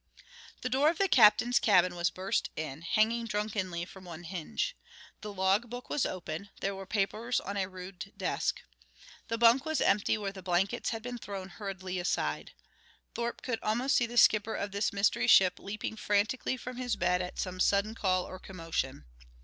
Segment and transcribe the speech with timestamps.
[0.61, 4.75] The door of the captain's cabin was burst in, hanging drunkenly from one hinge.
[5.21, 8.63] The log book was open; there were papers on a rude desk.
[9.27, 12.53] The bunk was empty where the blankets had been thrown hurriedly aside.
[13.13, 17.21] Thorpe could almost see the skipper of this mystery ship leaping frantically from his bed
[17.21, 19.05] at some sudden call or commotion.